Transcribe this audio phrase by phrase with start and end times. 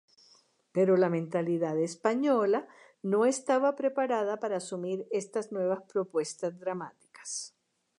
[0.71, 2.67] Pero la mentalidad española
[3.03, 7.55] no estaba preparada para asumir estas nuevas propuestas dramáticas.